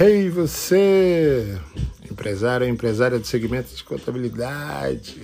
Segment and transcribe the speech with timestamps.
[0.00, 1.58] Hey você,
[2.08, 5.22] empresário ou empresária do segmento de contabilidade.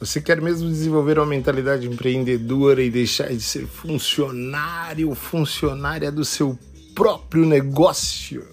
[0.00, 6.24] Você quer mesmo desenvolver uma mentalidade empreendedora e deixar de ser funcionário ou funcionária do
[6.24, 6.58] seu
[6.94, 8.48] próprio negócio?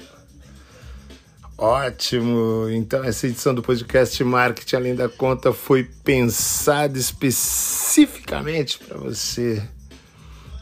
[1.57, 2.67] Ótimo!
[2.69, 9.63] Então, essa edição do podcast Marketing Além da Conta foi pensada especificamente para você.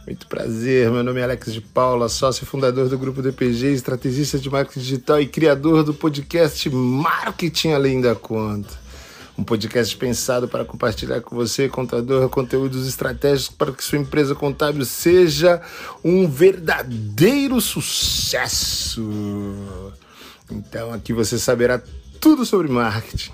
[0.08, 4.50] Muito prazer, meu nome é Alex de Paula, sócio fundador do grupo DPG, estrategista de
[4.50, 8.74] marketing digital e criador do podcast Marketing Além da Conta.
[9.38, 14.86] Um podcast pensado para compartilhar com você, contador, conteúdos estratégicos para que sua empresa contábil
[14.86, 15.62] seja
[16.02, 19.06] um verdadeiro sucesso.
[20.50, 21.82] Então aqui você saberá
[22.22, 23.34] tudo sobre marketing,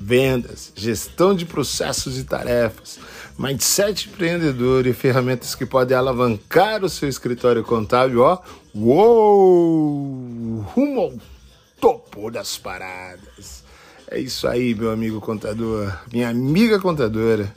[0.00, 3.00] vendas, gestão de processos e tarefas,
[3.42, 8.38] mindset empreendedor e ferramentas que podem alavancar o seu escritório contábil, ó,
[8.72, 11.12] uou, rumo ao
[11.80, 13.64] topo das paradas.
[14.08, 17.52] É isso aí, meu amigo contador, minha amiga contadora.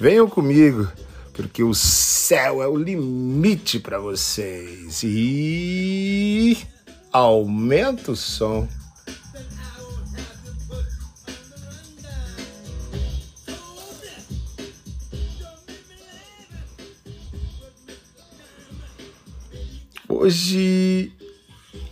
[0.00, 0.90] Venham comigo,
[1.32, 5.00] porque o céu é o limite para vocês.
[5.04, 6.58] E
[7.12, 8.66] aumenta o som.
[20.22, 21.10] Hoje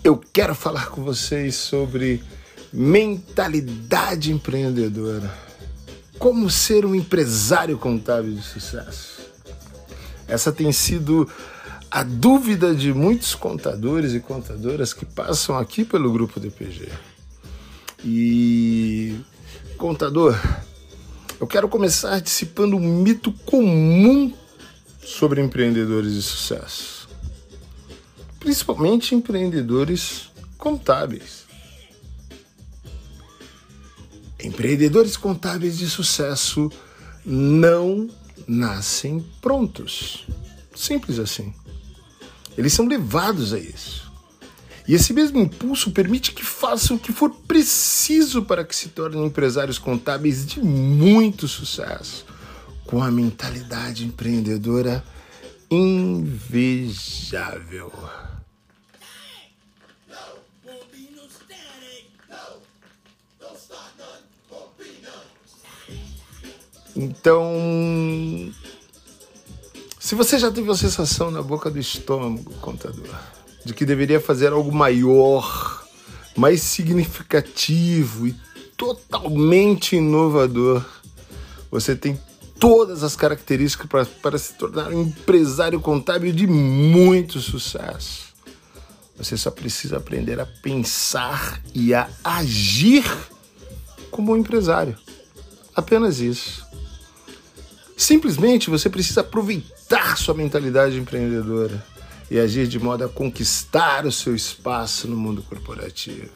[0.04, 2.22] eu quero falar com vocês sobre
[2.70, 5.34] mentalidade empreendedora.
[6.18, 9.22] Como ser um empresário contábil de sucesso.
[10.26, 11.26] Essa tem sido
[11.90, 16.90] a dúvida de muitos contadores e contadoras que passam aqui pelo grupo DPG.
[18.04, 19.16] E
[19.78, 20.38] contador,
[21.40, 24.34] eu quero começar dissipando um mito comum
[25.02, 26.97] sobre empreendedores de sucesso.
[28.40, 31.46] Principalmente empreendedores contábeis.
[34.42, 36.70] Empreendedores contábeis de sucesso
[37.24, 38.08] não
[38.46, 40.26] nascem prontos.
[40.74, 41.52] Simples assim.
[42.56, 44.10] Eles são levados a isso.
[44.86, 49.26] E esse mesmo impulso permite que façam o que for preciso para que se tornem
[49.26, 52.24] empresários contábeis de muito sucesso,
[52.86, 55.04] com a mentalidade empreendedora
[55.70, 57.12] invejável.
[67.00, 68.52] Então,
[70.00, 73.14] se você já teve a sensação na boca do estômago, contador,
[73.64, 75.86] de que deveria fazer algo maior,
[76.36, 78.34] mais significativo e
[78.76, 80.84] totalmente inovador,
[81.70, 82.18] você tem
[82.58, 88.28] todas as características para, se tornar um empresário contábil de muito sucesso.
[89.16, 93.04] Você só precisa aprender a pensar e a agir
[94.10, 94.96] como um empresário.
[95.74, 96.66] Apenas isso.
[97.96, 101.84] Simplesmente você precisa aproveitar sua mentalidade empreendedora
[102.30, 106.30] e agir de modo a conquistar o seu espaço no mundo corporativo.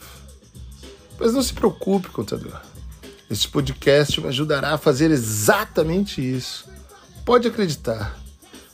[1.21, 2.61] Mas não se preocupe, contador.
[3.33, 6.69] Este podcast me ajudará a fazer exatamente isso.
[7.25, 8.21] Pode acreditar,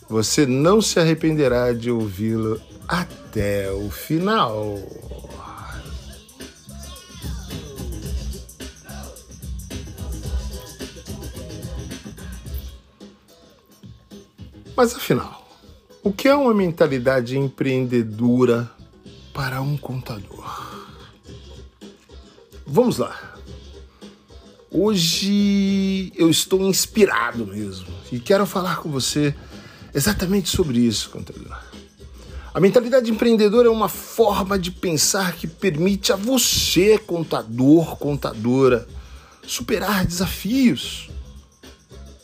[0.08, 4.80] você não se arrependerá de ouvi-lo até o final.
[14.76, 15.48] Mas afinal,
[16.02, 18.68] o que é uma mentalidade empreendedora
[19.32, 20.44] para um contador?
[22.66, 23.37] Vamos lá.
[24.70, 29.34] Hoje eu estou inspirado mesmo e quero falar com você
[29.94, 31.58] exatamente sobre isso, contador.
[32.52, 38.86] A mentalidade empreendedora é uma forma de pensar que permite a você, contador, contadora,
[39.46, 41.08] superar desafios,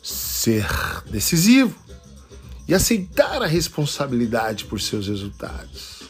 [0.03, 0.67] ser
[1.09, 1.75] decisivo
[2.67, 6.04] e aceitar a responsabilidade por seus resultados.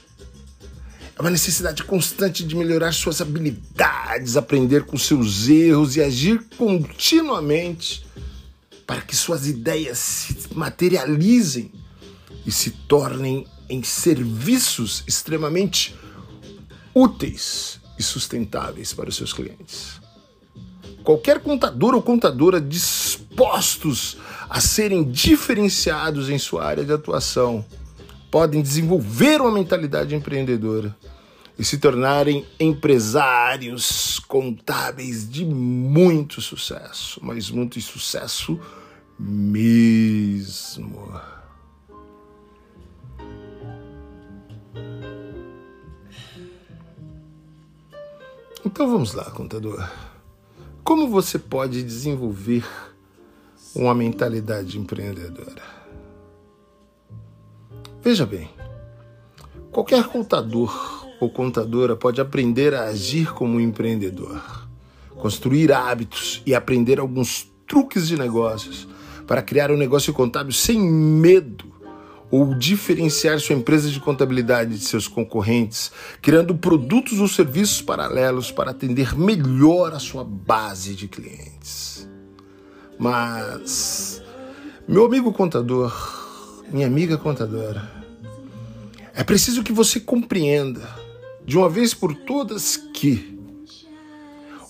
[1.18, 8.06] É uma necessidade constante de melhorar suas habilidades, aprender com seus erros e agir continuamente
[8.86, 11.72] para que suas ideias se materializem
[12.46, 15.96] e se tornem em serviços extremamente
[16.94, 20.02] úteis e sustentáveis para os seus clientes.
[21.02, 24.18] Qualquer contador ou contadora dispostos
[24.50, 27.66] a serem diferenciados em sua área de atuação
[28.36, 30.94] podem desenvolver uma mentalidade empreendedora
[31.58, 38.60] e se tornarem empresários contábeis de muito sucesso, mas muito sucesso
[39.18, 41.14] mesmo.
[48.66, 49.90] Então vamos lá, contador.
[50.84, 52.66] Como você pode desenvolver
[53.74, 55.85] uma mentalidade empreendedora?
[58.06, 58.48] Veja bem,
[59.72, 64.68] qualquer contador ou contadora pode aprender a agir como um empreendedor,
[65.16, 68.88] construir hábitos e aprender alguns truques de negócios
[69.26, 71.66] para criar um negócio contábil sem medo
[72.30, 75.92] ou diferenciar sua empresa de contabilidade de seus concorrentes,
[76.22, 82.08] criando produtos ou serviços paralelos para atender melhor a sua base de clientes.
[83.00, 84.22] Mas,
[84.88, 86.24] meu amigo contador,
[86.72, 87.90] minha amiga contadora,
[89.14, 90.88] é preciso que você compreenda,
[91.46, 93.40] de uma vez por todas, que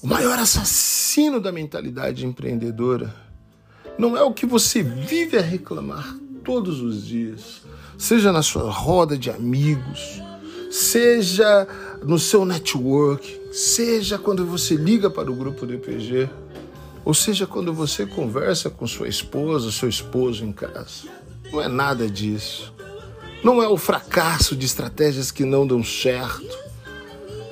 [0.03, 3.15] o maior assassino da mentalidade empreendedora
[3.97, 7.61] não é o que você vive a reclamar todos os dias,
[7.97, 10.21] seja na sua roda de amigos,
[10.69, 11.67] seja
[12.03, 16.29] no seu network, seja quando você liga para o grupo do IPG,
[17.03, 21.24] ou seja quando você conversa com sua esposa, seu esposo em casa.
[21.51, 22.73] Não é nada disso.
[23.43, 26.57] Não é o fracasso de estratégias que não dão certo.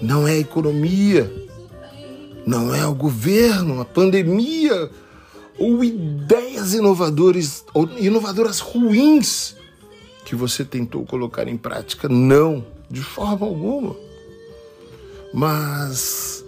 [0.01, 1.31] Não é a economia.
[2.45, 4.89] Não é o governo, a pandemia
[5.57, 9.55] ou ideias inovadoras, ou inovadoras ruins
[10.25, 12.09] que você tentou colocar em prática.
[12.09, 13.95] Não, de forma alguma.
[15.33, 16.45] Mas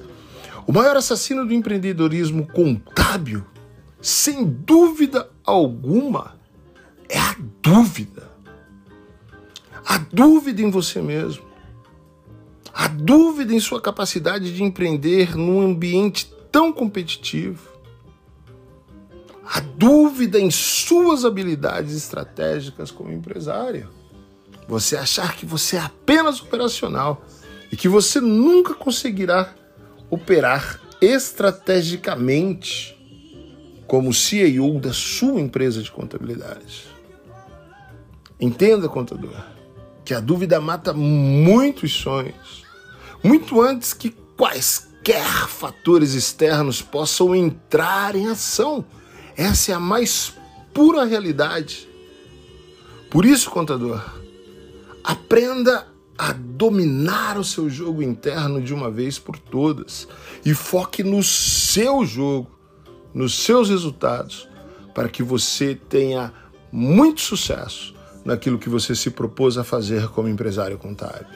[0.68, 3.44] o maior assassino do empreendedorismo contábil,
[4.02, 6.35] sem dúvida alguma,
[7.10, 8.32] é a dúvida.
[9.86, 11.46] A dúvida em você mesmo.
[12.74, 17.76] A dúvida em sua capacidade de empreender num ambiente tão competitivo
[19.46, 23.90] a dúvida em suas habilidades estratégicas como empresário.
[24.68, 27.24] Você achar que você é apenas operacional
[27.72, 29.54] e que você nunca conseguirá
[30.10, 32.96] operar estrategicamente
[33.86, 36.95] como CEO da sua empresa de contabilidade.
[38.40, 39.36] Entenda, contador,
[40.04, 42.64] que a dúvida mata muitos sonhos,
[43.24, 48.86] muito antes que quaisquer fatores externos possam entrar em ação
[49.38, 50.34] essa é a mais
[50.74, 51.90] pura realidade.
[53.10, 54.02] Por isso, contador,
[55.04, 60.08] aprenda a dominar o seu jogo interno de uma vez por todas
[60.46, 62.50] e foque no seu jogo,
[63.14, 64.48] nos seus resultados,
[64.94, 66.34] para que você tenha
[66.72, 67.94] muito sucesso
[68.26, 71.28] naquilo que você se propôs a fazer como empresário contábil.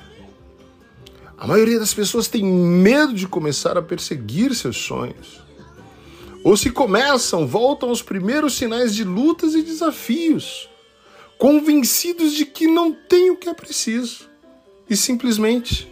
[1.37, 5.47] A maioria das pessoas tem medo de começar a perseguir seus sonhos
[6.43, 10.69] ou se começam, voltam aos primeiros sinais de lutas e desafios,
[11.37, 14.29] convencidos de que não tem o que é preciso
[14.89, 15.87] e simplesmente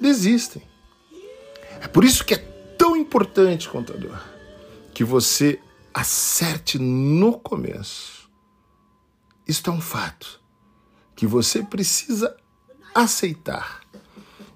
[0.00, 0.62] desistem.
[1.80, 2.38] É por isso que é
[2.76, 4.18] tão importante, contador,
[4.92, 5.58] que você
[5.92, 8.17] acerte no começo.
[9.48, 10.38] Isto é um fato
[11.16, 12.36] que você precisa
[12.94, 13.80] aceitar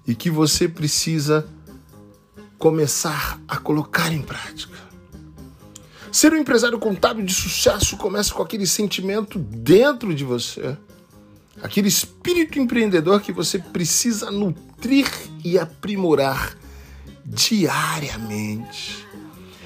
[0.05, 1.49] e que você precisa
[2.59, 4.77] começar a colocar em prática.
[6.11, 10.77] Ser um empresário contábil de sucesso começa com aquele sentimento dentro de você,
[11.63, 15.09] aquele espírito empreendedor que você precisa nutrir
[15.43, 16.55] e aprimorar
[17.25, 19.07] diariamente.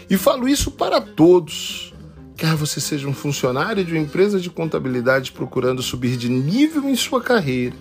[0.09, 1.93] E falo isso para todos.
[2.37, 6.95] Quer você seja um funcionário de uma empresa de contabilidade procurando subir de nível em
[6.95, 7.75] sua carreira,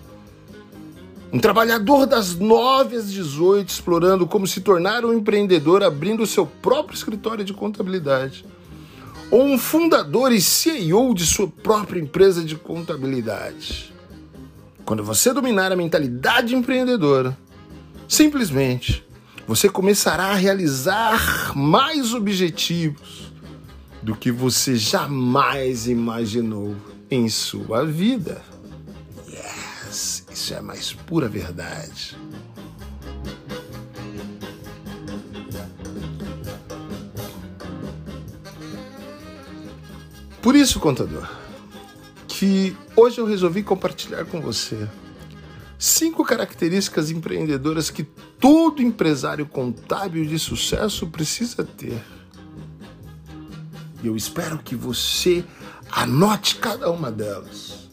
[1.31, 6.97] um trabalhador das 9 às 18 explorando como se tornar um empreendedor abrindo seu próprio
[6.97, 8.47] escritório de contabilidade.
[9.31, 13.93] Ou um fundador e CEO de sua própria empresa de contabilidade.
[14.87, 17.37] Quando você dominar a mentalidade empreendedora,
[18.09, 19.05] simplesmente
[19.47, 23.26] você começará a realizar mais objetivos
[24.07, 26.77] do que você jamais imaginou
[27.11, 28.41] em sua vida.
[29.29, 32.17] Yes, isso é a mais pura verdade.
[40.41, 41.29] Por isso, contador,
[42.29, 44.89] que hoje eu resolvi compartilhar com você
[45.77, 48.05] cinco características empreendedoras que
[48.39, 52.01] todo empresário contábil de sucesso precisa ter.
[54.03, 55.45] E eu espero que você
[55.91, 57.89] anote cada uma delas,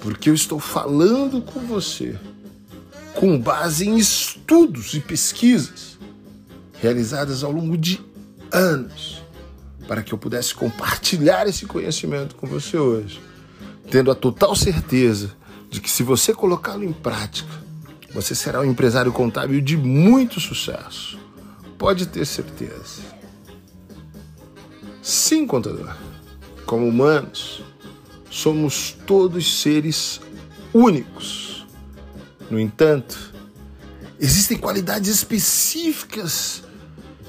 [0.00, 2.18] porque eu estou falando com você
[3.14, 5.98] com base em estudos e pesquisas
[6.80, 8.00] realizadas ao longo de
[8.50, 9.22] anos
[9.86, 13.20] para que eu pudesse compartilhar esse conhecimento com você hoje,
[13.90, 15.32] tendo a total certeza
[15.70, 17.52] de que se você colocá-lo em prática,
[18.12, 21.18] você será um empresário contábil de muito sucesso,
[21.76, 23.11] pode ter certeza.
[25.02, 25.96] Sim, contador.
[26.64, 27.60] Como humanos,
[28.30, 30.20] somos todos seres
[30.72, 31.66] únicos.
[32.48, 33.34] No entanto,
[34.20, 36.62] existem qualidades específicas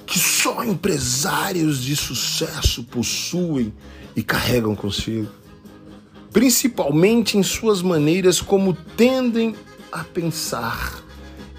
[0.06, 3.74] que só empresários de sucesso possuem
[4.16, 5.32] e carregam consigo,
[6.32, 9.56] principalmente em suas maneiras como tendem
[9.92, 11.04] a pensar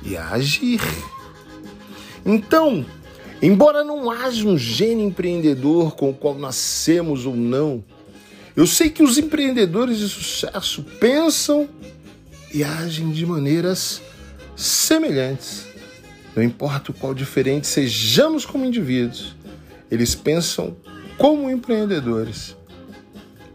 [0.04, 0.80] e a agir.
[2.24, 2.86] Então,
[3.42, 7.84] embora não haja um gênio empreendedor com o qual nascemos ou não,
[8.56, 11.68] eu sei que os empreendedores de sucesso pensam
[12.52, 14.00] e agem de maneiras
[14.56, 15.66] semelhantes.
[16.36, 19.34] Não importa o qual diferente sejamos como indivíduos,
[19.90, 20.76] eles pensam
[21.16, 22.56] como empreendedores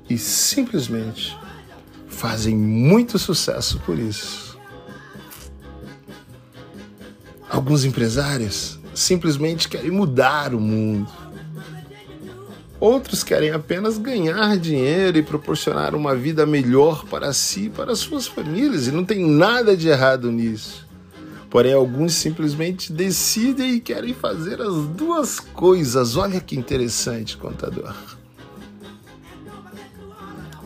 [0.10, 1.38] e simplesmente
[2.08, 4.58] fazem muito sucesso por isso.
[7.50, 11.10] Alguns empresários simplesmente querem mudar o mundo.
[12.80, 18.28] Outros querem apenas ganhar dinheiro e proporcionar uma vida melhor para si e para suas
[18.28, 20.88] famílias, e não tem nada de errado nisso.
[21.50, 26.16] Porém, alguns simplesmente decidem e querem fazer as duas coisas.
[26.16, 27.96] Olha que interessante, contador.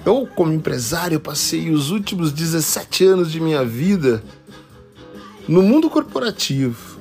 [0.05, 4.21] Eu, como empresário, passei os últimos 17 anos de minha vida
[5.47, 6.92] no mundo corporativo,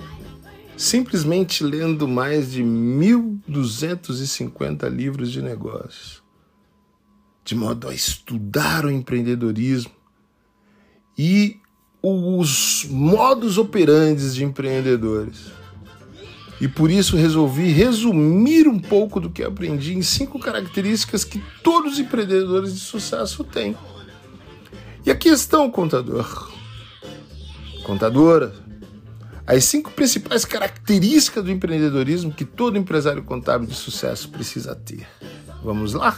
[0.82, 6.20] simplesmente lendo mais de 1.250 livros de negócios,
[7.44, 9.92] de modo a estudar o empreendedorismo
[11.16, 11.56] e
[12.02, 15.52] os modos operantes de empreendedores.
[16.60, 21.92] E por isso resolvi resumir um pouco do que aprendi em cinco características que todos
[21.92, 23.76] os empreendedores de sucesso têm.
[25.06, 26.50] E aqui estão, contador.
[27.84, 28.61] Contadora.
[29.46, 35.06] As cinco principais características do empreendedorismo que todo empresário contábil de sucesso precisa ter.
[35.62, 36.16] Vamos lá?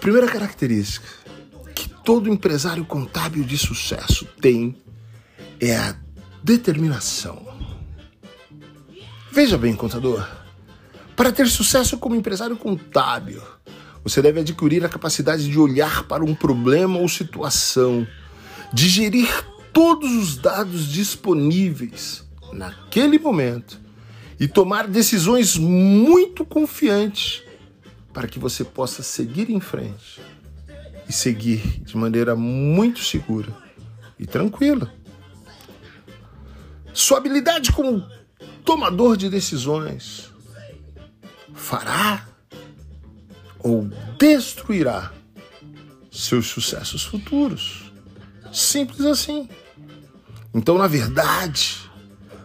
[0.00, 1.06] primeira característica
[1.74, 4.74] que todo empresário contábil de sucesso tem
[5.60, 5.94] é a
[6.42, 7.46] determinação.
[9.30, 10.26] Veja bem, contador,
[11.20, 13.42] para ter sucesso como empresário contábil,
[14.02, 18.08] você deve adquirir a capacidade de olhar para um problema ou situação,
[18.72, 19.28] digerir
[19.70, 22.24] todos os dados disponíveis
[22.54, 23.78] naquele momento
[24.40, 27.42] e tomar decisões muito confiantes
[28.14, 30.22] para que você possa seguir em frente
[31.06, 33.54] e seguir de maneira muito segura
[34.18, 34.90] e tranquila.
[36.94, 38.02] Sua habilidade como
[38.64, 40.29] tomador de decisões
[41.54, 42.26] fará
[43.58, 43.88] ou
[44.18, 45.12] destruirá
[46.10, 47.92] seus sucessos futuros.
[48.52, 49.48] Simples assim.
[50.52, 51.78] Então, na verdade,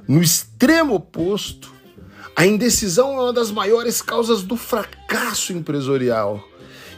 [0.07, 1.73] no extremo oposto,
[2.35, 6.47] a indecisão é uma das maiores causas do fracasso empresarial.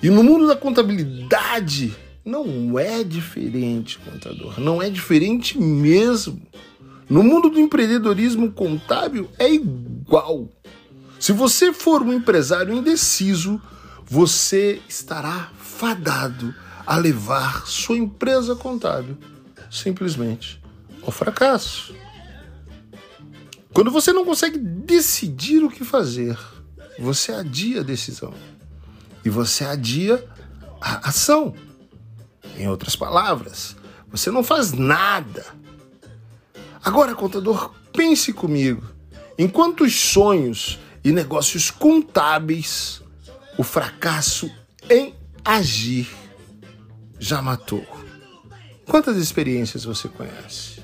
[0.01, 1.95] E no mundo da contabilidade
[2.25, 4.59] não é diferente, contador.
[4.59, 6.41] Não é diferente mesmo.
[7.09, 10.49] No mundo do empreendedorismo contábil é igual.
[11.19, 13.61] Se você for um empresário indeciso,
[14.05, 16.53] você estará fadado
[16.85, 19.17] a levar sua empresa contábil
[19.69, 20.61] simplesmente
[21.01, 21.93] ao fracasso.
[23.73, 26.37] Quando você não consegue decidir o que fazer,
[26.97, 28.33] você adia a decisão.
[29.23, 30.25] E você adia
[30.79, 31.53] a ação.
[32.57, 33.75] Em outras palavras,
[34.09, 35.45] você não faz nada.
[36.83, 38.83] Agora, contador, pense comigo.
[39.37, 43.01] Enquanto os sonhos e negócios contábeis,
[43.57, 44.51] o fracasso
[44.89, 46.05] em agir
[47.17, 47.87] já matou.
[48.85, 50.81] Quantas experiências você conhece?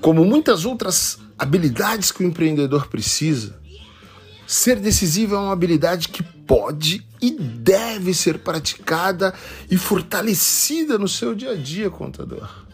[0.00, 3.56] Como muitas outras habilidades que o empreendedor precisa,
[4.44, 9.32] ser decisivo é uma habilidade que pode e deve ser praticada
[9.70, 12.66] e fortalecida no seu dia a dia, contador.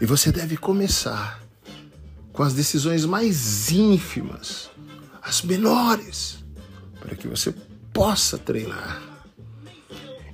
[0.00, 1.45] E você deve começar
[2.36, 4.70] com as decisões mais ínfimas,
[5.22, 6.44] as menores,
[7.00, 7.52] para que você
[7.94, 9.02] possa treinar.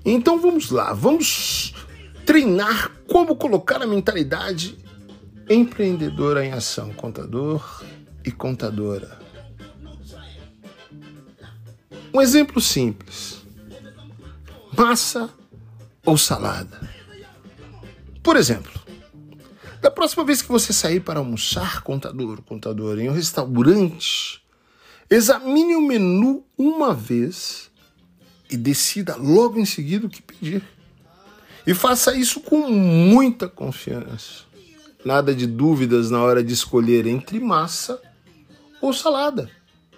[0.04, 1.74] Então vamos lá, vamos
[2.26, 4.76] treinar como colocar a mentalidade
[5.48, 7.84] Empreendedora em ação, contador
[8.24, 9.18] e contadora.
[12.14, 13.42] Um exemplo simples:
[14.76, 15.28] massa
[16.06, 16.88] ou salada.
[18.22, 18.81] Por exemplo,
[19.82, 24.42] da próxima vez que você sair para almoçar, contador, contador, em um restaurante,
[25.12, 27.70] Examine o menu uma vez
[28.48, 30.62] e decida logo em seguida o que pedir.
[31.66, 34.44] E faça isso com muita confiança.
[35.04, 38.00] Nada de dúvidas na hora de escolher entre massa
[38.80, 39.50] ou salada.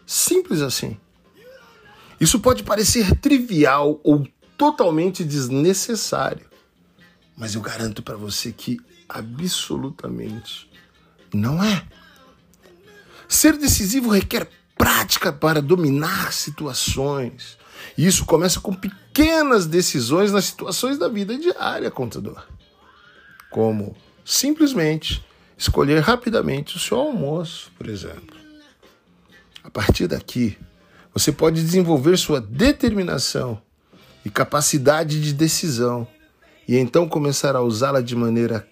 [0.05, 0.97] Simples assim.
[2.21, 4.27] Isso pode parecer trivial ou
[4.59, 6.47] totalmente desnecessário,
[7.37, 10.71] mas eu garanto para você que absolutamente
[11.35, 11.85] não é.
[13.29, 17.59] Ser decisivo requer prática para dominar situações.
[17.99, 22.47] E isso começa com pequenas decisões nas situações da vida diária, contador.
[23.51, 25.25] Como simplesmente
[25.59, 28.37] escolher rapidamente o seu almoço, por exemplo.
[29.63, 30.57] A partir daqui,
[31.13, 33.61] você pode desenvolver sua determinação
[34.25, 36.07] e capacidade de decisão
[36.67, 38.67] e então começar a usá-la de maneira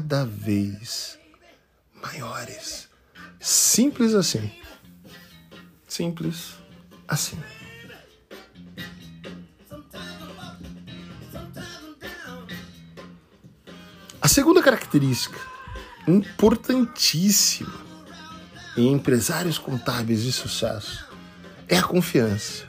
[0.00, 1.18] cada vez
[2.02, 2.88] maiores.
[3.38, 4.50] Simples assim.
[5.86, 6.54] Simples
[7.06, 7.38] assim.
[14.22, 15.38] A segunda característica,
[16.08, 17.74] importantíssima
[18.76, 21.06] em empresários contábeis de sucesso,
[21.68, 22.64] é a confiança.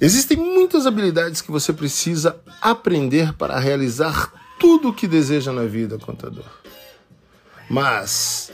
[0.00, 5.98] Existem muitas habilidades que você precisa aprender para realizar tudo o que deseja na vida,
[5.98, 6.46] contador.
[7.68, 8.52] Mas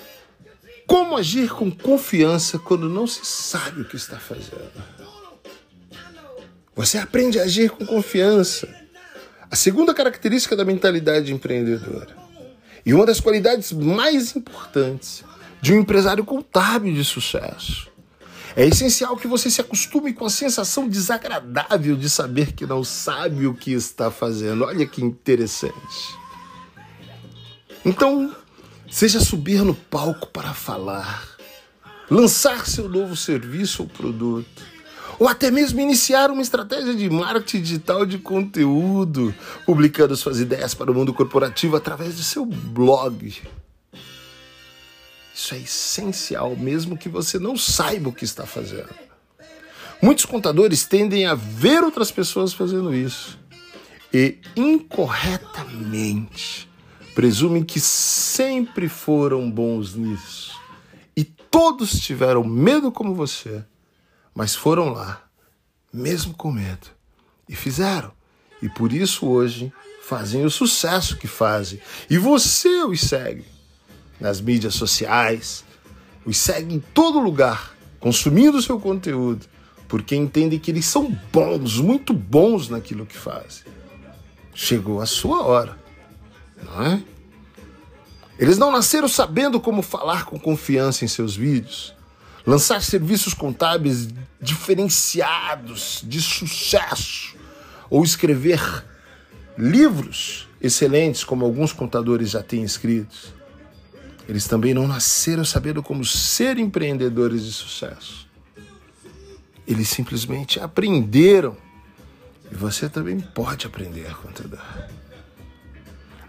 [0.87, 4.73] como agir com confiança quando não se sabe o que está fazendo?
[6.75, 8.67] Você aprende a agir com confiança.
[9.51, 12.17] A segunda característica da mentalidade empreendedora.
[12.87, 15.23] E uma das qualidades mais importantes
[15.61, 17.88] de um empresário contábil de sucesso.
[18.59, 23.47] É essencial que você se acostume com a sensação desagradável de saber que não sabe
[23.47, 24.65] o que está fazendo.
[24.65, 26.19] Olha que interessante.
[27.85, 28.35] Então,
[28.91, 31.37] seja subir no palco para falar,
[32.11, 34.65] lançar seu novo serviço ou produto,
[35.21, 39.33] ou até mesmo iniciar uma estratégia de marketing digital de conteúdo,
[39.67, 43.41] publicando suas ideias para o mundo corporativo através de seu blog.
[45.39, 48.93] Isso é essencial, mesmo que você não saiba o que está fazendo.
[50.03, 53.39] Muitos contadores tendem a ver outras pessoas fazendo isso
[54.13, 56.69] e incorretamente
[57.15, 60.59] presumem que sempre foram bons nisso.
[61.17, 63.65] E todos tiveram medo como você,
[64.35, 65.23] mas foram lá,
[65.93, 66.89] mesmo com medo,
[67.49, 68.11] e fizeram.
[68.61, 69.73] E por isso hoje
[70.03, 71.81] fazem o sucesso que fazem.
[72.11, 73.45] E você os segue
[74.21, 75.65] nas mídias sociais,
[76.25, 79.47] os segue em todo lugar, consumindo o seu conteúdo,
[79.87, 83.65] porque entendem que eles são bons, muito bons naquilo que fazem.
[84.55, 85.89] Chegou a sua hora
[86.63, 87.03] não é?
[88.39, 91.95] Eles não nasceram sabendo como falar com confiança em seus vídeos,
[92.47, 94.09] lançar serviços contábeis
[94.41, 97.37] diferenciados, de sucesso,
[97.91, 98.61] ou escrever
[99.57, 103.35] livros excelentes, como alguns contadores já têm escritos.
[104.29, 108.29] Eles também não nasceram sabendo como ser empreendedores de sucesso.
[109.67, 111.57] Eles simplesmente aprenderam.
[112.53, 114.61] E você também pode aprender, contador.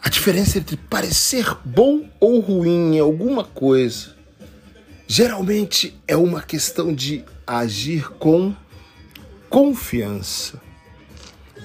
[0.02, 4.18] A diferença entre parecer bom ou ruim em alguma coisa
[5.06, 8.56] geralmente é uma questão de agir com
[9.50, 10.62] confiança.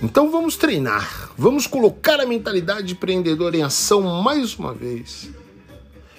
[0.03, 5.29] Então vamos treinar, vamos colocar a mentalidade empreendedora em ação mais uma vez.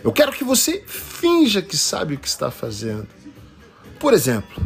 [0.06, 3.08] Eu quero que você finja que sabe o que está fazendo.
[4.00, 4.64] Por exemplo,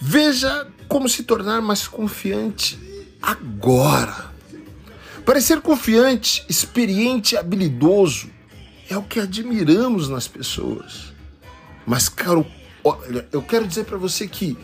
[0.00, 2.76] veja como se tornar mais confiante
[3.22, 4.32] agora.
[5.24, 8.28] Parecer confiante, experiente e habilidoso
[8.90, 11.12] é o que admiramos nas pessoas.
[11.86, 12.44] Mas, caro,
[12.82, 14.58] olha, eu quero dizer para você que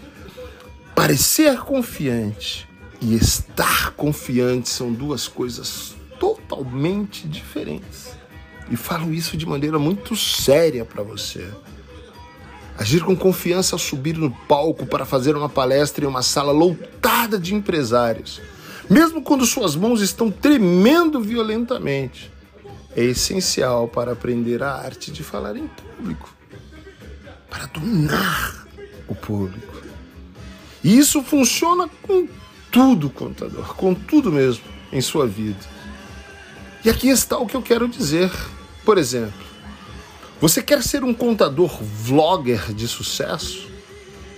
[0.96, 2.68] parecer confiante
[3.00, 8.17] e estar confiante são duas coisas totalmente diferentes.
[8.70, 11.46] E falo isso de maneira muito séria para você.
[12.76, 17.38] Agir com confiança ao subir no palco para fazer uma palestra em uma sala lotada
[17.38, 18.40] de empresários
[18.88, 22.30] mesmo quando suas mãos estão tremendo violentamente.
[22.96, 26.34] É essencial para aprender a arte de falar em público,
[27.50, 28.66] para dominar
[29.06, 29.82] o público.
[30.82, 32.26] E isso funciona com
[32.72, 35.60] tudo, contador, com tudo mesmo em sua vida.
[36.84, 38.30] E aqui está o que eu quero dizer.
[38.88, 39.44] Por exemplo,
[40.40, 43.68] você quer ser um contador vlogger de sucesso?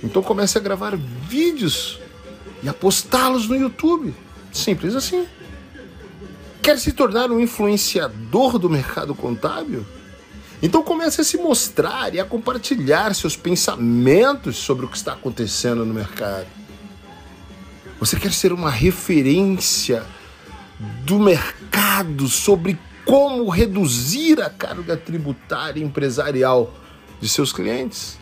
[0.02, 2.00] Então comece a gravar vídeos
[2.60, 4.12] e a postá-los no YouTube.
[4.52, 5.24] Simples assim.
[6.60, 9.86] Quer se tornar um influenciador do mercado contábil?
[10.60, 15.84] Então comece a se mostrar e a compartilhar seus pensamentos sobre o que está acontecendo
[15.84, 16.48] no mercado.
[18.00, 20.04] Você quer ser uma referência
[21.04, 22.76] do mercado sobre
[23.10, 26.72] como reduzir a carga tributária empresarial
[27.20, 28.16] de seus clientes?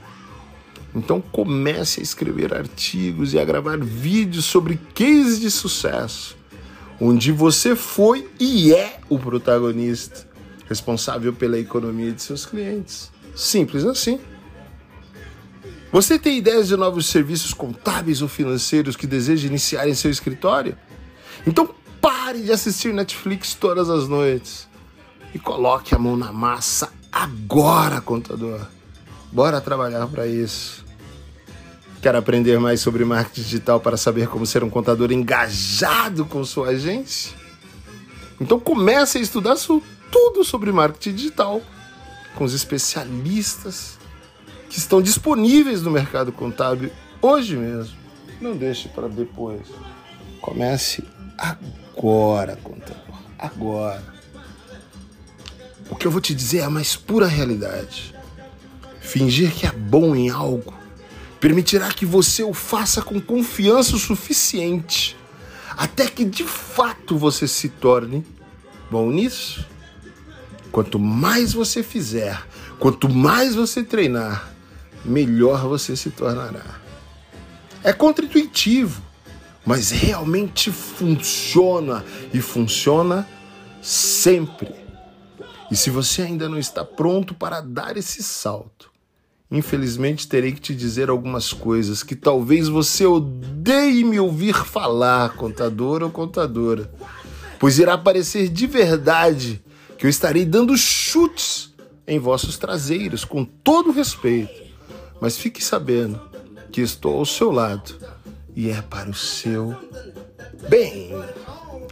[0.94, 6.38] Então comece a escrever artigos e a gravar vídeos sobre cases de sucesso,
[6.98, 10.26] onde você foi e é o protagonista
[10.66, 13.12] responsável pela economia de seus clientes.
[13.36, 14.18] Simples assim.
[15.92, 20.78] Você tem ideias de novos serviços contábeis ou financeiros que deseja iniciar em seu escritório?
[21.46, 24.67] Então pare de assistir Netflix todas as noites
[25.34, 28.66] e coloque a mão na massa agora, contador.
[29.32, 30.84] Bora trabalhar para isso.
[32.00, 36.68] Quer aprender mais sobre marketing digital para saber como ser um contador engajado com sua
[36.68, 37.36] agência?
[38.40, 39.56] Então comece a estudar
[40.10, 41.60] tudo sobre marketing digital
[42.36, 43.98] com os especialistas
[44.70, 47.96] que estão disponíveis no mercado contábil hoje mesmo.
[48.40, 49.66] Não deixe para depois.
[50.40, 51.02] Comece
[51.36, 53.18] agora, contador.
[53.36, 54.17] Agora.
[55.90, 58.14] O que eu vou te dizer é a mais pura realidade.
[59.00, 60.78] Fingir que é bom em algo
[61.40, 65.16] permitirá que você o faça com confiança o suficiente
[65.76, 68.26] até que de fato você se torne
[68.90, 69.64] bom nisso.
[70.72, 72.44] Quanto mais você fizer,
[72.78, 74.52] quanto mais você treinar,
[75.04, 76.80] melhor você se tornará.
[77.82, 79.00] É contraintuitivo,
[79.64, 83.26] mas realmente funciona e funciona
[83.80, 84.74] sempre.
[85.70, 88.90] E se você ainda não está pronto para dar esse salto,
[89.50, 96.02] infelizmente terei que te dizer algumas coisas que talvez você odeie me ouvir falar, contador
[96.02, 96.90] ou contadora,
[97.58, 99.62] pois irá parecer de verdade
[99.98, 101.74] que eu estarei dando chutes
[102.06, 104.62] em vossos traseiros, com todo respeito.
[105.20, 106.20] Mas fique sabendo
[106.72, 107.96] que estou ao seu lado
[108.56, 109.76] e é para o seu
[110.68, 111.10] bem.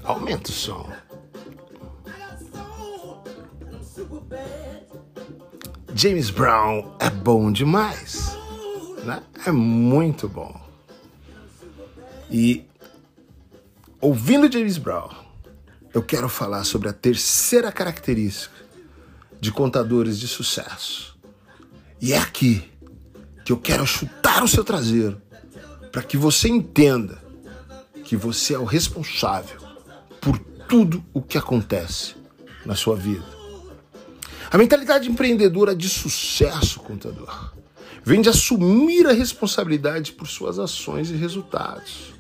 [0.04, 0.88] Aumenta o som.
[5.94, 8.36] James Brown é bom demais,
[9.04, 9.22] né?
[9.46, 10.60] É muito bom.
[12.30, 12.66] E
[14.00, 15.08] ouvindo James Brown,
[15.94, 18.54] eu quero falar sobre a terceira característica
[19.40, 21.16] de contadores de sucesso.
[22.00, 22.70] E é aqui
[23.44, 25.22] que eu quero chutar o seu traseiro
[25.90, 27.22] para que você entenda
[28.04, 29.60] que você é o responsável
[30.20, 32.16] por tudo o que acontece
[32.64, 33.36] na sua vida.
[34.50, 37.52] A mentalidade empreendedora de sucesso, contador,
[38.04, 42.14] vem de assumir a responsabilidade por suas ações e resultados.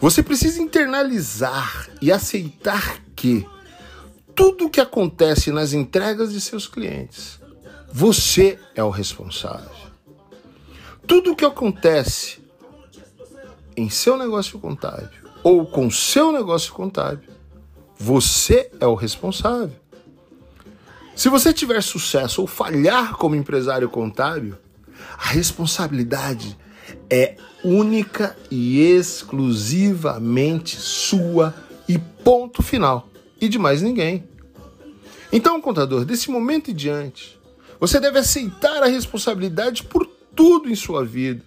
[0.00, 3.46] Você precisa internalizar e aceitar que
[4.34, 7.40] tudo o que acontece nas entregas de seus clientes,
[7.92, 9.88] você é o responsável.
[11.06, 12.38] Tudo o que acontece
[13.76, 17.30] em seu negócio contábil ou com seu negócio contábil,
[17.98, 19.74] você é o responsável.
[21.18, 24.56] Se você tiver sucesso ou falhar como empresário contábil,
[25.18, 26.56] a responsabilidade
[27.10, 31.52] é única e exclusivamente sua
[31.88, 33.08] e ponto final.
[33.40, 34.28] E de mais ninguém.
[35.32, 37.36] Então, contador, desse momento em diante,
[37.80, 41.44] você deve aceitar a responsabilidade por tudo em sua vida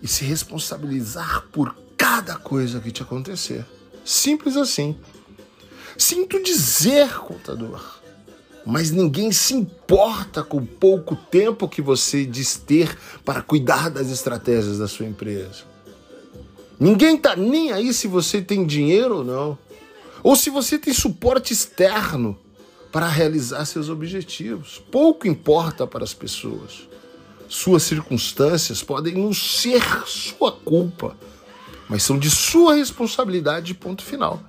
[0.00, 3.66] e se responsabilizar por cada coisa que te acontecer.
[4.04, 4.96] Simples assim.
[5.98, 7.95] Sinto dizer, contador,
[8.66, 14.10] mas ninguém se importa com o pouco tempo que você diz ter para cuidar das
[14.10, 15.62] estratégias da sua empresa.
[16.78, 19.56] Ninguém está nem aí se você tem dinheiro ou não,
[20.20, 22.36] ou se você tem suporte externo
[22.90, 24.82] para realizar seus objetivos.
[24.90, 26.88] Pouco importa para as pessoas.
[27.48, 31.16] Suas circunstâncias podem não ser sua culpa,
[31.88, 34.42] mas são de sua responsabilidade, ponto final.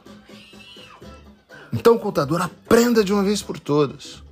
[1.73, 4.23] Então, contador, aprenda de uma vez por todas.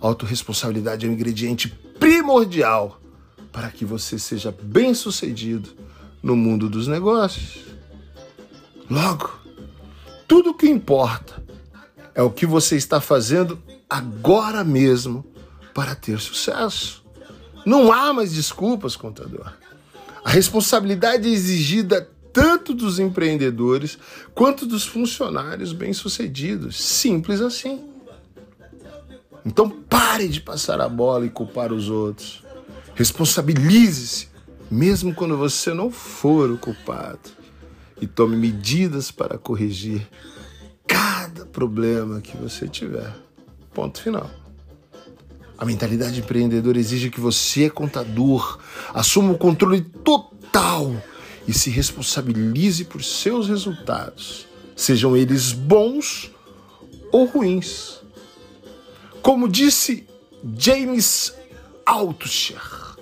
[0.00, 1.68] Autoresponsabilidade é um ingrediente
[1.98, 3.00] primordial
[3.52, 5.70] para que você seja bem sucedido
[6.22, 7.64] no mundo dos negócios.
[8.90, 9.30] Logo,
[10.26, 11.42] tudo o que importa
[12.14, 15.24] é o que você está fazendo agora mesmo
[15.72, 17.02] para ter sucesso.
[17.64, 19.52] Não há mais desculpas, contador.
[20.24, 23.96] A responsabilidade é exigida tanto dos empreendedores
[24.34, 26.82] quanto dos funcionários bem-sucedidos.
[26.82, 27.80] Simples assim.
[29.46, 32.42] Então pare de passar a bola e culpar os outros.
[32.96, 34.28] Responsabilize-se,
[34.68, 37.30] mesmo quando você não for o culpado.
[38.00, 40.06] E tome medidas para corrigir
[40.88, 43.14] cada problema que você tiver.
[43.72, 44.28] Ponto final.
[45.56, 48.58] A mentalidade empreendedora exige que você, contador,
[48.92, 50.92] assuma o controle total
[51.46, 56.30] e se responsabilize por seus resultados, sejam eles bons
[57.12, 58.00] ou ruins.
[59.22, 60.06] Como disse
[60.56, 61.34] James
[61.84, 62.96] Altucher,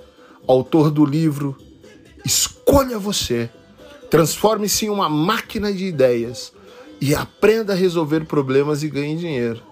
[0.47, 1.57] autor do livro
[2.25, 3.51] Escolha Você,
[4.11, 6.53] transforme-se em uma máquina de ideias
[7.01, 9.63] e aprenda a resolver problemas e ganhe dinheiro.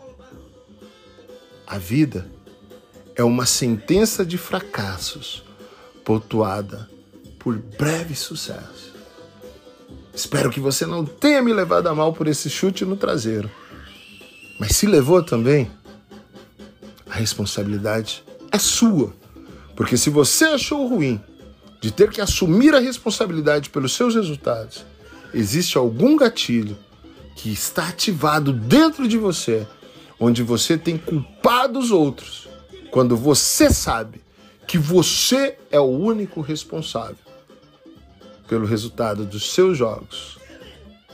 [1.67, 2.29] A vida
[3.15, 5.45] é uma sentença de fracassos
[6.05, 6.91] pontuada
[7.41, 8.93] por breve sucesso.
[10.15, 13.51] Espero que você não tenha me levado a mal por esse chute no traseiro.
[14.59, 15.71] Mas se levou também,
[17.09, 18.23] a responsabilidade
[18.53, 19.15] é sua.
[19.75, 21.19] Porque se você achou ruim
[21.81, 24.85] de ter que assumir a responsabilidade pelos seus resultados,
[25.33, 26.77] existe algum gatilho
[27.35, 29.67] que está ativado dentro de você,
[30.19, 32.47] onde você tem culpado os outros,
[32.91, 34.21] quando você sabe
[34.67, 37.30] que você é o único responsável
[38.51, 40.37] pelo resultado dos seus jogos,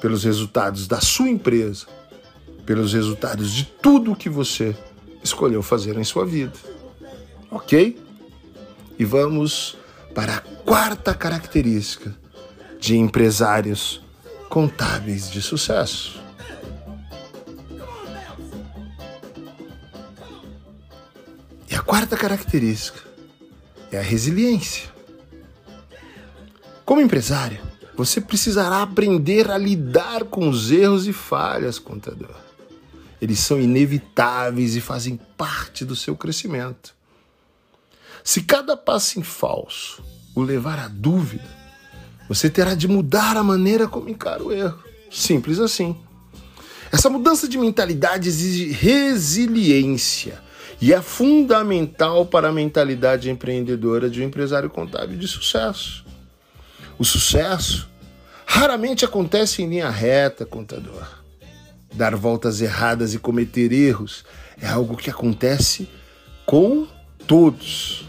[0.01, 1.87] pelos resultados da sua empresa,
[2.65, 4.75] pelos resultados de tudo que você
[5.23, 6.55] escolheu fazer em sua vida.
[7.51, 8.03] Ok?
[8.99, 9.77] E vamos
[10.15, 12.17] para a quarta característica
[12.81, 14.03] de empresários
[14.49, 16.19] contábeis de sucesso.
[21.71, 23.01] E a quarta característica
[23.93, 24.96] é a resiliência.
[26.87, 27.59] Como empresário,
[27.97, 32.37] você precisará aprender a lidar com os erros e falhas, contador.
[33.21, 36.95] Eles são inevitáveis e fazem parte do seu crescimento.
[38.23, 40.01] Se cada passo em falso
[40.33, 41.49] o levar à dúvida,
[42.29, 44.81] você terá de mudar a maneira como encara o erro.
[45.11, 45.97] Simples assim.
[46.93, 50.41] Essa mudança de mentalidade exige resiliência
[50.81, 56.06] e é fundamental para a mentalidade empreendedora de um empresário contábil de sucesso.
[56.99, 57.89] O sucesso
[58.47, 61.07] raramente acontece em linha reta, contador.
[61.93, 64.25] Dar voltas erradas e cometer erros
[64.61, 65.89] é algo que acontece
[66.45, 66.87] com
[67.27, 68.07] todos.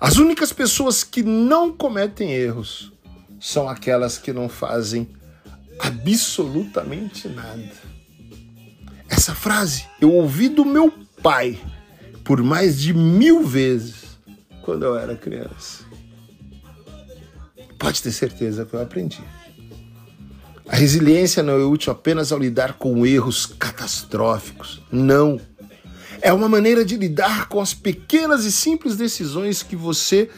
[0.00, 2.92] As únicas pessoas que não cometem erros
[3.40, 5.08] são aquelas que não fazem
[5.78, 7.72] absolutamente nada.
[9.08, 10.92] Essa frase eu ouvi do meu
[11.22, 11.58] pai
[12.24, 14.18] por mais de mil vezes
[14.62, 15.87] quando eu era criança.
[17.88, 19.18] Pode ter certeza que eu aprendi.
[20.68, 24.82] A resiliência não é útil apenas ao lidar com erros catastróficos.
[24.92, 25.40] Não.
[26.20, 30.28] É uma maneira de lidar com as pequenas e simples decisões que você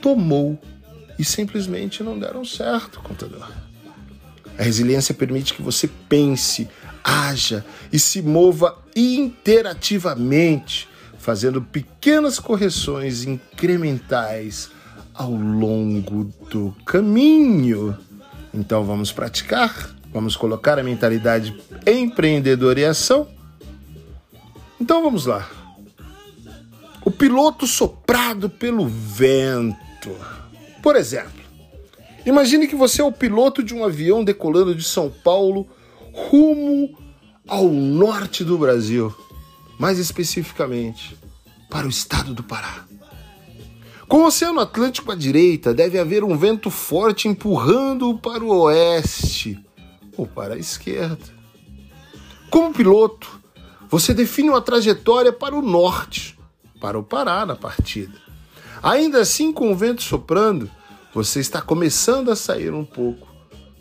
[0.00, 0.58] tomou
[1.18, 3.52] e simplesmente não deram certo, contador.
[4.58, 6.66] A resiliência permite que você pense,
[7.04, 14.70] haja e se mova interativamente, fazendo pequenas correções incrementais
[15.18, 17.98] ao longo do caminho.
[18.54, 23.26] Então vamos praticar, vamos colocar a mentalidade empreendedora em ação.
[24.80, 25.50] Então vamos lá.
[27.04, 30.14] O piloto soprado pelo vento.
[30.80, 31.42] Por exemplo,
[32.24, 35.68] imagine que você é o piloto de um avião decolando de São Paulo
[36.12, 36.96] rumo
[37.46, 39.12] ao norte do Brasil,
[39.78, 41.16] mais especificamente
[41.68, 42.87] para o estado do Pará.
[44.08, 49.62] Com o Oceano Atlântico à direita, deve haver um vento forte empurrando-o para o oeste
[50.16, 51.26] ou para a esquerda.
[52.50, 53.38] Como piloto,
[53.90, 56.38] você define uma trajetória para o norte,
[56.80, 58.14] para o Pará na partida.
[58.82, 60.70] Ainda assim, com o vento soprando,
[61.12, 63.28] você está começando a sair um pouco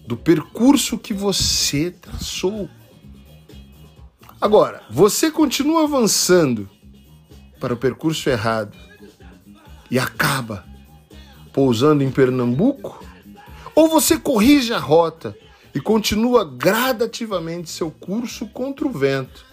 [0.05, 2.69] do percurso que você traçou.
[4.41, 6.69] Agora, você continua avançando
[7.61, 8.86] para o percurso errado
[9.89, 10.65] e acaba
[11.53, 13.03] pousando em Pernambuco?
[13.73, 15.37] Ou você corrige a rota
[15.73, 19.45] e continua gradativamente seu curso contra o vento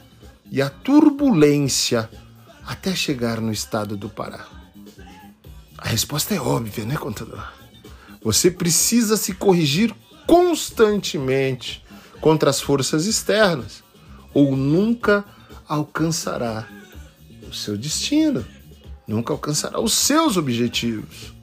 [0.51, 2.09] e a turbulência
[2.66, 4.47] até chegar no estado do Pará?
[5.77, 7.53] A resposta é óbvia, né, contador?
[8.23, 9.94] Você precisa se corrigir
[10.27, 11.85] constantemente
[12.20, 13.85] contra as forças externas
[14.33, 15.25] ou nunca
[15.68, 16.66] alcançará
[17.47, 18.44] o seu destino
[19.07, 21.35] nunca alcançará os seus objetivos.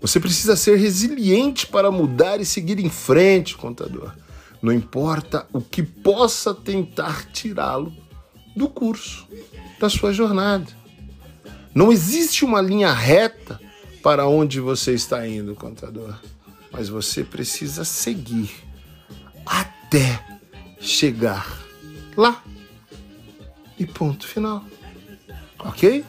[0.00, 4.12] Você precisa ser resiliente para mudar e seguir em frente, contador.
[4.62, 7.92] Não importa o que possa tentar tirá-lo
[8.56, 9.26] do curso
[9.78, 10.66] da sua jornada.
[11.74, 13.60] Não existe uma linha reta
[14.02, 16.18] para onde você está indo, contador,
[16.72, 18.50] mas você precisa seguir
[19.44, 20.24] até
[20.80, 21.60] chegar
[22.16, 22.42] lá.
[23.78, 24.64] E ponto final.
[25.60, 26.04] Ok?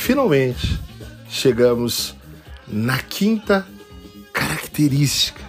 [0.00, 0.80] Finalmente
[1.28, 2.14] chegamos
[2.66, 3.66] na quinta
[4.32, 5.44] característica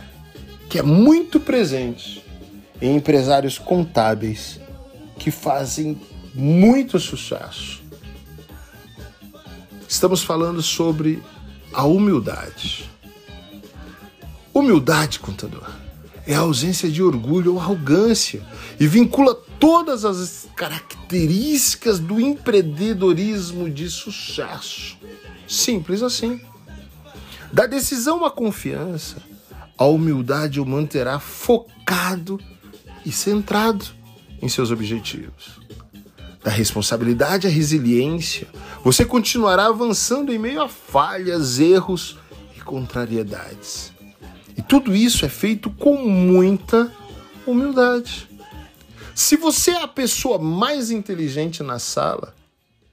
[0.69, 2.23] que é muito presente
[2.81, 4.59] em empresários contábeis
[5.17, 5.99] que fazem
[6.33, 7.81] muito sucesso.
[9.87, 11.23] Estamos falando sobre
[11.73, 12.89] a humildade.
[14.53, 15.69] Humildade, contador,
[16.27, 18.41] é a ausência de orgulho ou arrogância
[18.79, 24.95] e vincula todas as características do empreendedorismo de sucesso.
[25.47, 26.39] Simples assim.
[27.51, 29.17] Da decisão à confiança,
[29.75, 32.39] a humildade o manterá focado
[33.03, 33.83] e centrado
[34.39, 35.59] em seus objetivos.
[36.43, 38.47] Da responsabilidade à resiliência,
[38.83, 42.19] você continuará avançando em meio a falhas, erros
[42.55, 43.91] e contrariedades.
[44.55, 46.91] E tudo isso é feito com muita
[47.47, 48.30] humildade.
[49.13, 52.33] Se você é a pessoa mais inteligente na sala,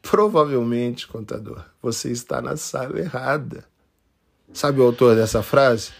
[0.02, 3.64] provavelmente, contador, você está na sala errada.
[4.52, 5.90] Sabe o autor dessa frase?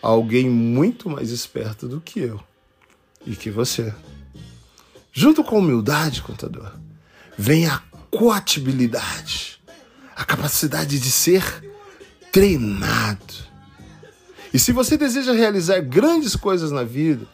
[0.00, 2.42] Alguém muito mais esperto do que eu
[3.26, 3.94] e que você.
[5.12, 6.72] Junto com humildade, contador,
[7.36, 9.60] vem a coatibilidade,
[10.16, 11.42] a capacidade de ser
[12.32, 13.34] treinado.
[14.52, 17.26] E se você deseja realizar grandes coisas na vida,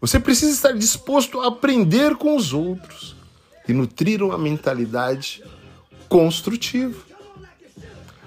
[0.00, 3.14] você precisa estar disposto a aprender com os outros
[3.68, 5.44] e nutrir uma mentalidade
[6.08, 6.98] construtiva.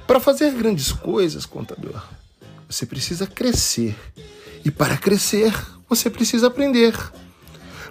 [0.06, 2.04] Para fazer grandes coisas, contador,
[2.70, 3.96] você precisa crescer.
[4.64, 5.52] E para crescer,
[5.90, 6.96] você precisa aprender.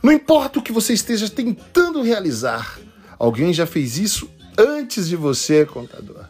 [0.03, 2.79] Não importa o que você esteja tentando realizar,
[3.19, 6.27] alguém já fez isso antes de você, contador.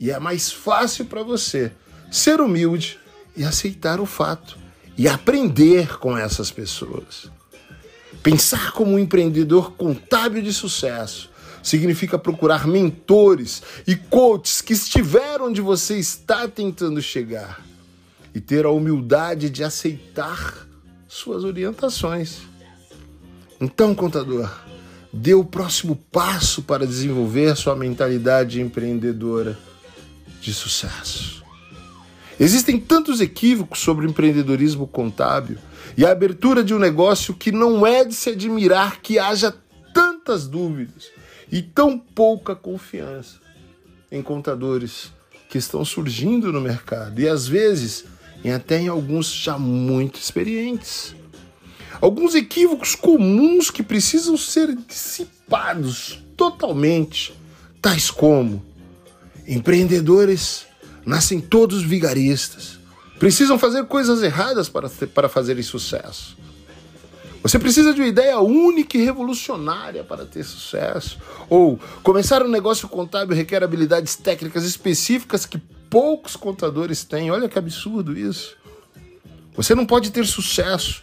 [0.00, 1.72] E é mais fácil para você
[2.10, 2.98] ser humilde
[3.36, 4.61] e aceitar o fato
[5.02, 7.28] e aprender com essas pessoas.
[8.22, 11.28] Pensar como um empreendedor contábil de sucesso
[11.60, 17.66] significa procurar mentores e coaches que estiveram onde você está tentando chegar
[18.32, 20.68] e ter a humildade de aceitar
[21.08, 22.42] suas orientações.
[23.60, 24.48] Então, contador,
[25.12, 29.58] dê o próximo passo para desenvolver sua mentalidade empreendedora
[30.40, 31.41] de sucesso.
[32.40, 35.58] Existem tantos equívocos sobre o empreendedorismo contábil
[35.96, 39.54] e a abertura de um negócio que não é de se admirar que haja
[39.92, 41.10] tantas dúvidas
[41.50, 43.36] e tão pouca confiança
[44.10, 45.12] em contadores
[45.48, 48.06] que estão surgindo no mercado e às vezes
[48.42, 51.14] e até em alguns já muito experientes.
[52.00, 57.32] Alguns equívocos comuns que precisam ser dissipados totalmente,
[57.80, 58.64] tais como
[59.46, 60.66] empreendedores
[61.04, 62.78] nascem todos vigaristas.
[63.18, 66.36] Precisam fazer coisas erradas para, para fazerem sucesso.
[67.42, 71.18] Você precisa de uma ideia única e revolucionária para ter sucesso.
[71.50, 75.58] Ou começar um negócio contábil requer habilidades técnicas específicas que
[75.90, 77.32] poucos contadores têm.
[77.32, 78.56] Olha que absurdo isso.
[79.56, 81.02] Você não pode ter sucesso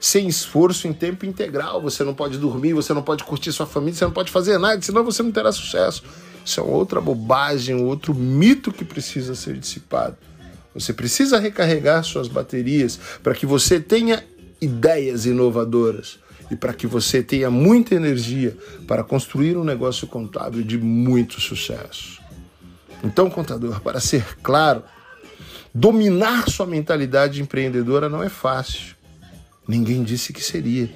[0.00, 1.82] sem esforço em tempo integral.
[1.82, 4.80] Você não pode dormir, você não pode curtir sua família, você não pode fazer nada,
[4.80, 6.02] senão você não terá sucesso.
[6.44, 10.16] Isso é outra bobagem, outro mito que precisa ser dissipado.
[10.74, 14.22] Você precisa recarregar suas baterias para que você tenha
[14.60, 16.18] ideias inovadoras
[16.50, 22.20] e para que você tenha muita energia para construir um negócio contábil de muito sucesso.
[23.02, 24.82] Então, contador, para ser claro,
[25.72, 28.96] dominar sua mentalidade empreendedora não é fácil.
[29.66, 30.90] Ninguém disse que seria.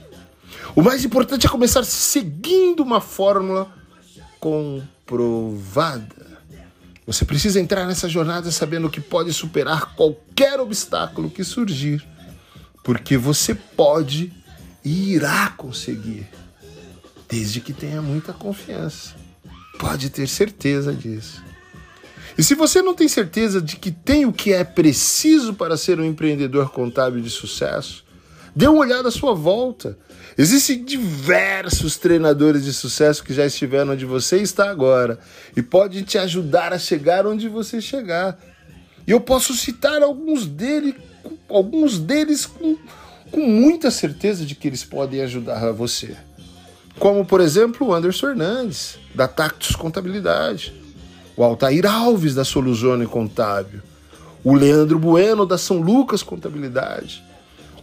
[0.74, 3.72] O mais importante é começar seguindo uma fórmula
[5.04, 6.34] comprovada.
[7.06, 12.02] Você precisa entrar nessa jornada sabendo que pode superar qualquer obstáculo que surgir,
[12.82, 14.32] porque você pode
[14.82, 16.26] e irá conseguir,
[17.28, 19.14] desde que tenha muita confiança.
[19.78, 21.42] Pode ter certeza disso.
[22.38, 26.00] E se você não tem certeza de que tem o que é preciso para ser
[26.00, 28.02] um empreendedor contábil de sucesso,
[28.56, 29.98] dê uma olhada à sua volta
[30.36, 35.18] Existem diversos treinadores de sucesso que já estiveram onde você está agora
[35.56, 38.38] e podem te ajudar a chegar onde você chegar.
[39.06, 40.96] E eu posso citar alguns, dele,
[41.48, 42.76] alguns deles com,
[43.30, 46.16] com muita certeza de que eles podem ajudar você.
[46.98, 50.72] Como, por exemplo, o Anderson Hernandes, da Tactus Contabilidade,
[51.36, 53.80] o Altair Alves, da Soluzone Contábil,
[54.44, 57.23] o Leandro Bueno, da São Lucas Contabilidade,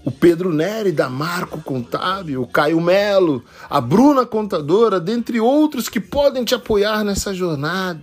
[0.04, 6.00] o Pedro Neri da Marco Contábil, o Caio Melo, a Bruna Contadora, dentre outros que
[6.00, 8.02] podem te apoiar nessa jornada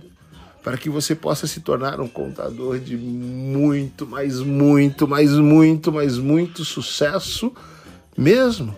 [0.63, 6.17] para que você possa se tornar um contador de muito, mais muito, mais muito, mais
[6.17, 7.51] muito sucesso
[8.17, 8.75] mesmo,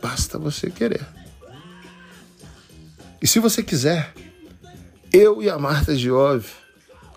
[0.00, 1.06] basta você querer.
[3.20, 4.12] E se você quiser,
[5.12, 6.48] eu e a Marta Giove,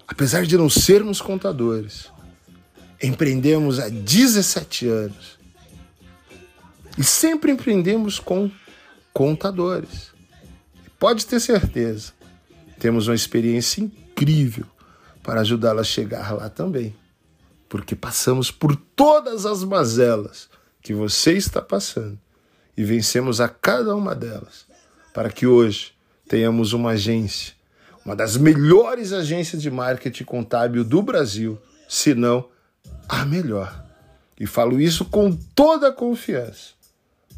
[0.08, 2.12] apesar de não sermos contadores,
[3.02, 5.38] empreendemos há 17 anos.
[6.98, 8.50] E sempre empreendemos com
[9.14, 10.12] contadores.
[10.98, 12.14] Pode ter certeza,
[12.80, 14.66] temos uma experiência incrível
[15.22, 16.96] para ajudá-la a chegar lá também.
[17.68, 20.50] Porque passamos por todas as mazelas
[20.82, 22.18] que você está passando
[22.78, 24.66] e vencemos a cada uma delas,
[25.14, 25.94] para que hoje
[26.28, 27.54] tenhamos uma agência,
[28.06, 32.50] uma das melhores agências de marketing contábil do Brasil, se não
[33.08, 33.84] a melhor.
[34.40, 36.74] E falo isso com toda a confiança,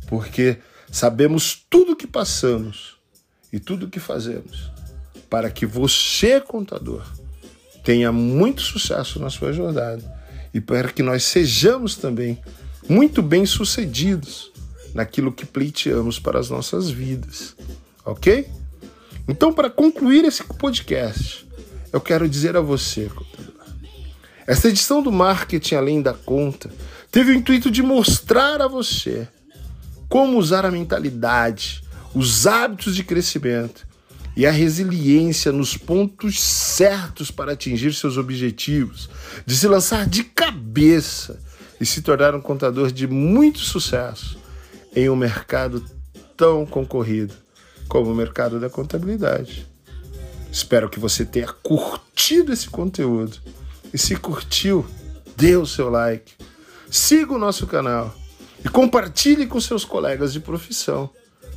[0.08, 0.58] porque
[0.92, 2.98] sabemos tudo que passamos
[3.52, 4.72] e tudo que fazemos
[5.30, 7.06] para que você, contador,
[7.84, 10.04] tenha muito sucesso na sua jornada
[10.54, 12.40] e para que nós sejamos também
[12.90, 14.52] muito bem sucedidos
[14.94, 17.56] naquilo que pleiteamos para as nossas vidas,
[18.06, 18.50] ok?
[19.28, 21.46] Então, para concluir esse podcast,
[21.92, 23.37] eu quero dizer a você, contador,
[24.48, 26.72] essa edição do Marketing Além da Conta
[27.12, 29.28] teve o intuito de mostrar a você
[30.08, 31.84] como usar a mentalidade,
[32.16, 33.86] os hábitos de crescimento
[34.38, 39.10] e a resiliência nos pontos certos para atingir seus objetivos,
[39.46, 41.42] de se lançar de cabeça
[41.82, 44.38] e se tornar um contador de muito sucesso
[44.96, 45.84] em um mercado
[46.38, 47.34] tão concorrido
[47.90, 49.68] como o mercado da contabilidade.
[50.50, 53.40] Espero que você tenha curtido esse conteúdo
[53.94, 54.86] e se curtiu,
[55.36, 56.34] dê o seu like,
[56.90, 58.14] siga o nosso canal
[58.64, 61.10] e compartilhe com seus colegas de profissão,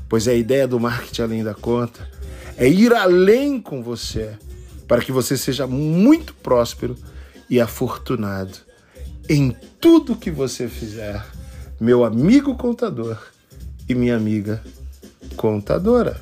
[0.09, 2.09] pois a ideia do marketing além da conta
[2.57, 4.37] é ir além com você
[4.87, 6.97] para que você seja muito próspero
[7.49, 8.59] e afortunado
[9.29, 11.25] em tudo que você fizer,
[11.81, 13.17] meu amigo contador
[13.89, 14.63] e minha amiga
[15.37, 16.21] contadora.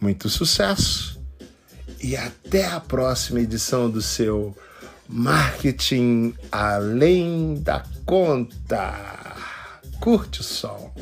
[0.00, 1.20] Muito sucesso
[2.00, 4.56] e até a próxima edição do seu
[5.08, 8.94] Marketing Além da Conta.
[10.00, 10.92] Curte o som.